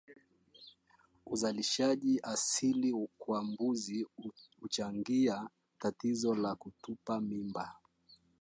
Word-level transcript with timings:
Uzalishaji 1.25 2.19
asili 2.23 3.09
kwa 3.17 3.43
mbuzi 3.43 4.07
huchangia 4.61 5.49
tatizo 5.79 6.35
la 6.35 6.55
kutupa 6.55 7.21
mimba 7.21 7.75